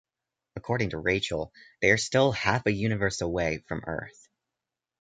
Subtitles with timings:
[0.55, 4.29] According to Rachel, they are still "half a universe away" from Earth.